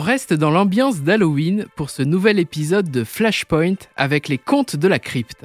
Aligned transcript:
reste 0.00 0.32
dans 0.32 0.50
l'ambiance 0.50 1.02
d'Halloween 1.02 1.66
pour 1.76 1.90
ce 1.90 2.02
nouvel 2.02 2.38
épisode 2.38 2.90
de 2.90 3.04
Flashpoint 3.04 3.76
avec 3.96 4.28
les 4.28 4.38
contes 4.38 4.76
de 4.76 4.88
la 4.88 4.98
crypte. 4.98 5.44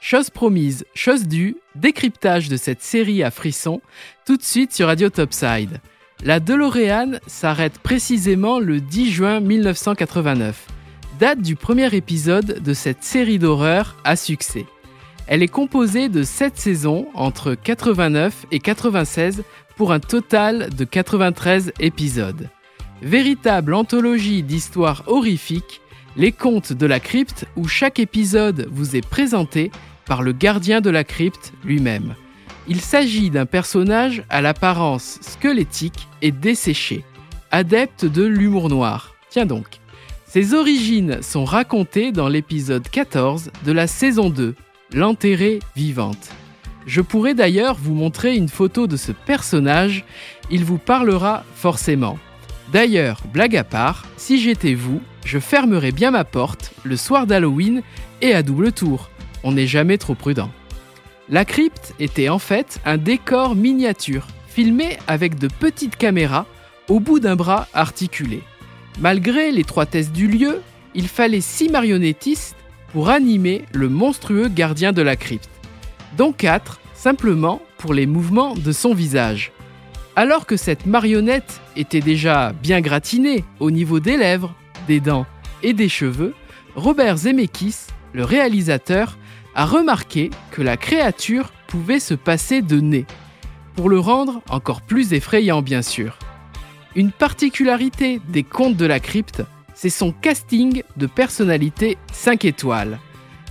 Chose 0.00 0.30
promise, 0.30 0.84
chose 0.94 1.26
due, 1.26 1.56
décryptage 1.74 2.48
de 2.48 2.56
cette 2.56 2.82
série 2.82 3.22
à 3.22 3.30
frissons, 3.30 3.80
tout 4.26 4.36
de 4.36 4.42
suite 4.42 4.72
sur 4.72 4.88
Radio 4.88 5.08
Topside. 5.10 5.80
La 6.22 6.40
DeLorean 6.40 7.18
s'arrête 7.26 7.78
précisément 7.78 8.58
le 8.58 8.80
10 8.80 9.10
juin 9.10 9.40
1989, 9.40 10.66
date 11.18 11.40
du 11.40 11.56
premier 11.56 11.94
épisode 11.94 12.62
de 12.62 12.74
cette 12.74 13.02
série 13.02 13.38
d'horreur 13.38 13.96
à 14.04 14.16
succès. 14.16 14.66
Elle 15.26 15.42
est 15.42 15.48
composée 15.48 16.08
de 16.08 16.22
7 16.22 16.56
saisons 16.58 17.08
entre 17.14 17.54
89 17.54 18.46
et 18.52 18.60
96 18.60 19.42
pour 19.76 19.92
un 19.92 20.00
total 20.00 20.70
de 20.74 20.84
93 20.84 21.72
épisodes. 21.80 22.48
Véritable 23.02 23.74
anthologie 23.74 24.42
d'histoires 24.42 25.02
horrifiques, 25.06 25.80
les 26.16 26.32
contes 26.32 26.72
de 26.72 26.86
la 26.86 27.00
crypte 27.00 27.46
où 27.56 27.66
chaque 27.66 27.98
épisode 27.98 28.68
vous 28.70 28.96
est 28.96 29.06
présenté 29.06 29.70
par 30.06 30.22
le 30.22 30.32
gardien 30.32 30.80
de 30.80 30.90
la 30.90 31.04
crypte 31.04 31.52
lui-même. 31.64 32.14
Il 32.66 32.80
s'agit 32.80 33.30
d'un 33.30 33.46
personnage 33.46 34.22
à 34.30 34.40
l'apparence 34.40 35.18
squelettique 35.20 36.08
et 36.22 36.30
desséché, 36.30 37.04
adepte 37.50 38.04
de 38.04 38.24
l'humour 38.24 38.68
noir. 38.68 39.14
Tiens 39.28 39.46
donc. 39.46 39.66
Ses 40.26 40.54
origines 40.54 41.22
sont 41.22 41.44
racontées 41.44 42.10
dans 42.10 42.28
l'épisode 42.28 42.88
14 42.88 43.50
de 43.64 43.72
la 43.72 43.86
saison 43.86 44.30
2, 44.30 44.54
L'enterrée 44.92 45.58
vivante. 45.74 46.30
Je 46.86 47.00
pourrais 47.00 47.34
d'ailleurs 47.34 47.76
vous 47.76 47.94
montrer 47.94 48.36
une 48.36 48.48
photo 48.48 48.86
de 48.86 48.96
ce 48.96 49.12
personnage, 49.12 50.04
il 50.50 50.64
vous 50.64 50.78
parlera 50.78 51.44
forcément. 51.54 52.18
D'ailleurs, 52.72 53.20
blague 53.32 53.56
à 53.56 53.64
part, 53.64 54.04
si 54.16 54.40
j'étais 54.40 54.74
vous, 54.74 55.00
je 55.24 55.38
fermerais 55.38 55.92
bien 55.92 56.10
ma 56.10 56.24
porte 56.24 56.72
le 56.82 56.96
soir 56.96 57.26
d'Halloween 57.26 57.82
et 58.20 58.34
à 58.34 58.42
double 58.42 58.72
tour. 58.72 59.10
On 59.42 59.52
n'est 59.52 59.66
jamais 59.66 59.98
trop 59.98 60.14
prudent. 60.14 60.50
La 61.28 61.44
crypte 61.44 61.94
était 62.00 62.28
en 62.28 62.38
fait 62.38 62.80
un 62.84 62.98
décor 62.98 63.54
miniature, 63.54 64.26
filmé 64.46 64.98
avec 65.06 65.38
de 65.38 65.48
petites 65.48 65.96
caméras 65.96 66.46
au 66.88 67.00
bout 67.00 67.20
d'un 67.20 67.36
bras 67.36 67.66
articulé. 67.72 68.42
Malgré 69.00 69.50
l'étroitesse 69.50 70.12
du 70.12 70.28
lieu, 70.28 70.60
il 70.94 71.08
fallait 71.08 71.40
six 71.40 71.68
marionnettistes 71.68 72.56
pour 72.92 73.08
animer 73.08 73.64
le 73.72 73.88
monstrueux 73.88 74.48
gardien 74.48 74.92
de 74.92 75.02
la 75.02 75.16
crypte, 75.16 75.50
dont 76.16 76.32
quatre 76.32 76.80
simplement 76.94 77.60
pour 77.78 77.92
les 77.94 78.06
mouvements 78.06 78.54
de 78.54 78.72
son 78.72 78.94
visage. 78.94 79.52
Alors 80.16 80.46
que 80.46 80.56
cette 80.56 80.86
marionnette 80.86 81.60
était 81.74 82.00
déjà 82.00 82.52
bien 82.52 82.80
gratinée 82.80 83.44
au 83.58 83.72
niveau 83.72 83.98
des 83.98 84.16
lèvres, 84.16 84.54
des 84.86 85.00
dents 85.00 85.26
et 85.64 85.72
des 85.72 85.88
cheveux, 85.88 86.34
Robert 86.76 87.16
Zemeckis, 87.16 87.88
le 88.12 88.24
réalisateur, 88.24 89.18
a 89.56 89.66
remarqué 89.66 90.30
que 90.52 90.62
la 90.62 90.76
créature 90.76 91.50
pouvait 91.66 91.98
se 91.98 92.14
passer 92.14 92.62
de 92.62 92.78
nez, 92.78 93.06
pour 93.74 93.88
le 93.88 93.98
rendre 93.98 94.40
encore 94.48 94.82
plus 94.82 95.12
effrayant 95.12 95.62
bien 95.62 95.82
sûr. 95.82 96.16
Une 96.94 97.10
particularité 97.10 98.20
des 98.28 98.44
contes 98.44 98.76
de 98.76 98.86
la 98.86 99.00
crypte, 99.00 99.42
c'est 99.74 99.90
son 99.90 100.12
casting 100.12 100.84
de 100.96 101.06
personnalités 101.06 101.98
5 102.12 102.44
étoiles. 102.44 103.00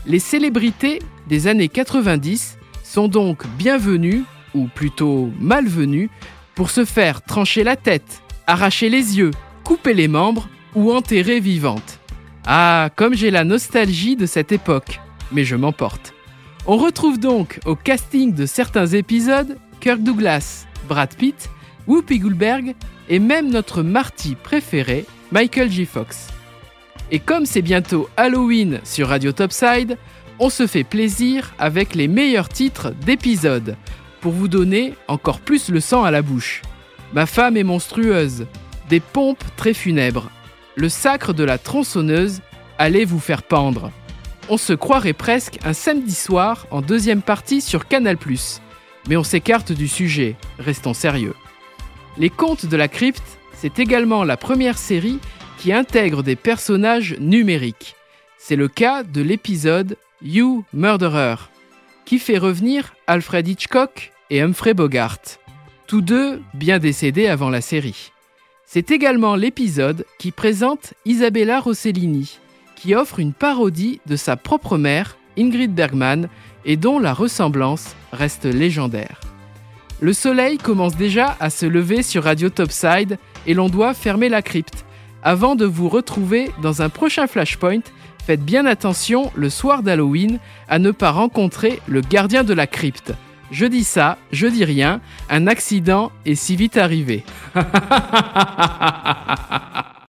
Les 0.06 0.20
célébrités 0.20 1.00
des 1.28 1.48
années 1.48 1.68
90 1.68 2.58
sont 2.84 3.10
donc 3.10 3.46
bienvenues, 3.58 4.24
ou 4.56 4.68
plutôt 4.68 5.30
malvenues, 5.42 6.10
pour 6.56 6.70
se 6.70 6.86
faire 6.86 7.22
trancher 7.22 7.64
la 7.64 7.76
tête, 7.76 8.22
arracher 8.48 8.90
les 8.90 9.18
yeux, 9.18 9.32
couper 9.64 9.94
les 9.94 10.08
membres 10.08 10.50
ou 10.76 10.92
enterrer 10.92 11.40
vivante. 11.40 12.00
Ah, 12.46 12.90
comme 12.96 13.14
j'ai 13.14 13.32
la 13.32 13.44
nostalgie 13.44 14.16
de 14.16 14.26
cette 14.26 14.52
époque, 14.52 15.00
mais 15.32 15.44
je 15.44 15.56
m'emporte. 15.56 16.14
On 16.66 16.78
retrouve 16.78 17.20
donc 17.20 17.60
au 17.66 17.76
casting 17.76 18.34
de 18.34 18.46
certains 18.46 18.88
épisodes 18.88 19.58
Kirk 19.80 20.02
Douglas, 20.02 20.66
Brad 20.88 21.14
Pitt, 21.16 21.50
Whoopi 21.88 22.20
Goldberg 22.20 22.76
et 23.10 23.20
même 23.20 23.50
notre 23.50 23.84
Marty 23.84 24.36
préféré, 24.36 25.06
Michael 25.32 25.70
J. 25.70 25.86
Fox. 25.86 26.28
Et 27.12 27.20
comme 27.20 27.46
c'est 27.46 27.62
bientôt 27.62 28.10
Halloween 28.16 28.80
sur 28.84 29.10
Radio 29.10 29.32
Topside, 29.32 29.98
on 30.40 30.50
se 30.50 30.68
fait 30.68 30.84
plaisir 30.84 31.54
avec 31.60 31.96
les 31.96 32.08
meilleurs 32.08 32.50
titres 32.50 32.92
d'épisodes 33.06 33.76
pour 34.24 34.32
vous 34.32 34.48
donner 34.48 34.94
encore 35.10 35.42
plus 35.42 35.68
le 35.68 35.82
sang 35.82 36.06
à 36.06 36.10
la 36.10 36.22
bouche. 36.22 36.62
Ma 37.14 37.26
femme 37.26 37.58
est 37.58 37.64
monstrueuse, 37.64 38.48
des 38.88 39.02
pompes 39.02 39.44
très 39.58 39.74
funèbres, 39.74 40.30
le 40.78 40.88
sacre 40.88 41.34
de 41.34 41.44
la 41.44 41.58
tronçonneuse 41.58 42.40
allait 42.78 43.04
vous 43.04 43.20
faire 43.20 43.44
pendre. 43.44 43.92
On 44.48 44.56
se 44.56 44.72
croirait 44.72 45.12
presque 45.12 45.60
un 45.66 45.74
samedi 45.74 46.16
soir 46.16 46.68
en 46.72 46.82
deuxième 46.82 47.22
partie 47.22 47.60
sur 47.60 47.86
Canal⁇ 47.86 48.16
mais 49.10 49.18
on 49.18 49.26
s'écarte 49.26 49.74
du 49.74 49.90
sujet, 49.90 50.38
restons 50.58 50.94
sérieux. 50.94 51.36
Les 52.18 52.30
Contes 52.30 52.66
de 52.66 52.78
la 52.78 52.88
Crypte, 52.88 53.38
c'est 53.54 53.78
également 53.78 54.24
la 54.24 54.38
première 54.38 54.78
série 54.78 55.20
qui 55.58 55.74
intègre 55.74 56.24
des 56.24 56.38
personnages 56.38 57.18
numériques. 57.20 57.98
C'est 58.38 58.56
le 58.56 58.70
cas 58.70 59.04
de 59.04 59.22
l'épisode 59.22 59.98
You 60.22 60.64
Murderer, 60.72 61.36
qui 62.06 62.20
fait 62.20 62.38
revenir 62.38 62.94
Alfred 63.06 63.46
Hitchcock 63.46 64.13
et 64.30 64.42
Humphrey 64.42 64.74
Bogart, 64.74 65.20
tous 65.88 66.02
deux 66.02 66.42
bien 66.54 66.80
décédés 66.80 67.28
avant 67.28 67.50
la 67.50 67.62
série. 67.62 68.12
C'est 68.66 68.92
également 68.92 69.36
l'épisode 69.36 70.06
qui 70.18 70.32
présente 70.32 70.94
Isabella 71.06 71.60
Rossellini, 71.60 72.40
qui 72.76 72.96
offre 72.96 73.20
une 73.20 73.34
parodie 73.34 74.02
de 74.08 74.16
sa 74.16 74.36
propre 74.36 74.78
mère, 74.78 75.18
Ingrid 75.38 75.74
Bergman, 75.74 76.28
et 76.66 76.78
dont 76.78 77.00
la 77.00 77.14
ressemblance 77.14 77.96
reste 78.12 78.46
légendaire. 78.46 79.20
Le 80.00 80.14
soleil 80.14 80.58
commence 80.58 80.96
déjà 80.96 81.38
à 81.40 81.50
se 81.50 81.66
lever 81.66 82.04
sur 82.04 82.24
Radio 82.24 82.50
Topside 82.50 83.18
et 83.46 83.54
l'on 83.54 83.70
doit 83.70 83.94
fermer 83.94 84.30
la 84.30 84.42
crypte. 84.42 84.86
Avant 85.22 85.56
de 85.56 85.66
vous 85.66 85.88
retrouver 85.88 86.52
dans 86.62 86.82
un 86.82 86.90
prochain 86.90 87.28
Flashpoint, 87.28 87.82
faites 88.26 88.44
bien 88.44 88.66
attention 88.66 89.32
le 89.36 89.50
soir 89.50 89.84
d'Halloween 89.84 90.40
à 90.68 90.80
ne 90.80 90.92
pas 90.92 91.12
rencontrer 91.12 91.80
le 91.88 92.02
gardien 92.02 92.44
de 92.44 92.54
la 92.54 92.68
crypte. 92.68 93.14
Je 93.54 93.66
dis 93.68 93.84
ça, 93.84 94.18
je 94.32 94.48
dis 94.48 94.66
rien, 94.66 95.00
un 95.30 95.46
accident 95.46 96.12
est 96.26 96.34
si 96.34 96.56
vite 96.56 96.76
arrivé. 96.76 97.24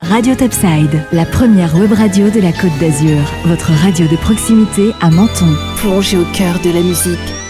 Radio 0.01 0.37
Topside, 0.37 1.05
la 1.11 1.27
première 1.27 1.75
web 1.75 1.93
radio 1.93 2.31
de 2.31 2.41
la 2.41 2.53
Côte 2.53 2.79
d'Azur, 2.79 3.19
votre 3.47 3.73
radio 3.73 4.07
de 4.07 4.15
proximité 4.17 4.93
à 5.01 5.11
Menton. 5.11 5.53
Plongez 5.79 6.17
au 6.17 6.25
cœur 6.33 6.61
de 6.61 6.71
la 6.71 6.81
musique 6.81 7.44